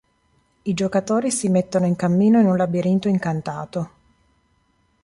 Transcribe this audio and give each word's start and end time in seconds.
I 0.63 0.73
giocatori 0.73 1.29
si 1.29 1.47
mettono 1.49 1.85
in 1.85 1.95
cammino 1.95 2.39
in 2.39 2.47
un 2.47 2.57
labirinto 2.57 3.07
"incantato". 3.07 3.89